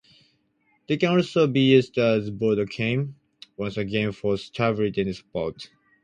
They 0.87 0.97
can 0.97 1.11
also 1.11 1.45
be 1.45 1.73
used 1.73 1.95
as 1.99 2.31
border 2.31 2.65
came, 2.65 3.17
once 3.55 3.77
again 3.77 4.13
for 4.13 4.35
stability 4.35 5.01
and 5.01 5.15
support. 5.15 5.69